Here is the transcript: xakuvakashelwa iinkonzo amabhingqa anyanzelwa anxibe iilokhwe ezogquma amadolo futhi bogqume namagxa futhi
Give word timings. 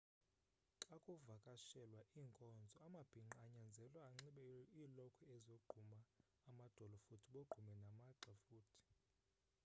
xakuvakashelwa 0.85 2.01
iinkonzo 2.19 2.75
amabhingqa 2.87 3.37
anyanzelwa 3.45 3.99
anxibe 4.09 4.43
iilokhwe 4.77 5.23
ezogquma 5.35 5.99
amadolo 6.49 6.95
futhi 7.05 7.27
bogqume 7.33 7.73
namagxa 7.85 8.33
futhi 8.45 8.79